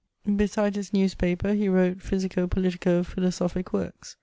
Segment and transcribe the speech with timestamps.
[0.23, 4.17] 403 Besides bis newspaper, he wrote pbysico politico pfailosophic works.